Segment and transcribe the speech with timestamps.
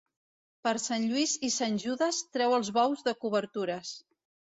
[0.67, 3.93] Per Sant Lluís i Sant Judes treu els bous de cobertures.